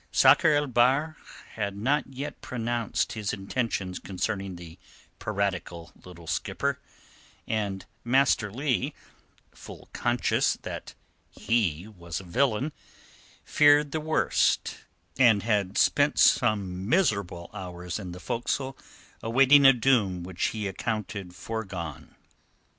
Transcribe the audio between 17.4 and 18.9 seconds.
hours in the fore castle